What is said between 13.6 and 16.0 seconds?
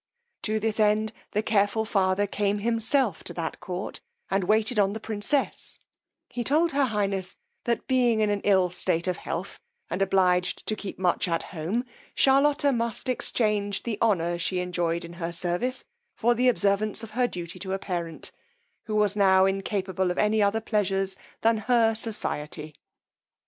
the honour she enjoyed in her service,